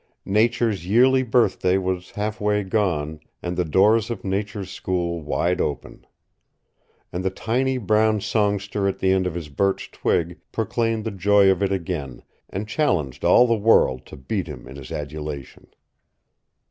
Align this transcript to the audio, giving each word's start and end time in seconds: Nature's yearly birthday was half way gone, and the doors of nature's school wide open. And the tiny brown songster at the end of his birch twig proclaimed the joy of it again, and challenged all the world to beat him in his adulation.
Nature's 0.25 0.87
yearly 0.87 1.21
birthday 1.21 1.77
was 1.77 2.09
half 2.09 2.41
way 2.41 2.63
gone, 2.63 3.19
and 3.43 3.55
the 3.55 3.63
doors 3.63 4.09
of 4.09 4.23
nature's 4.23 4.71
school 4.71 5.21
wide 5.21 5.61
open. 5.61 6.07
And 7.13 7.23
the 7.23 7.29
tiny 7.29 7.77
brown 7.77 8.19
songster 8.19 8.87
at 8.87 8.97
the 8.97 9.11
end 9.11 9.27
of 9.27 9.35
his 9.35 9.49
birch 9.49 9.91
twig 9.91 10.39
proclaimed 10.51 11.03
the 11.03 11.11
joy 11.11 11.51
of 11.51 11.61
it 11.61 11.71
again, 11.71 12.23
and 12.49 12.67
challenged 12.67 13.23
all 13.23 13.45
the 13.45 13.53
world 13.53 14.07
to 14.07 14.17
beat 14.17 14.47
him 14.47 14.67
in 14.67 14.75
his 14.75 14.91
adulation. 14.91 15.67